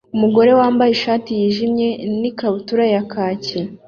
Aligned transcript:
Umugore 0.15 0.51
wambaye 0.59 0.91
ishati 0.93 1.29
yijimye 1.39 1.87
na 2.19 2.25
ikabutura 2.31 2.83
ya 2.93 3.01
khaki 3.11 3.57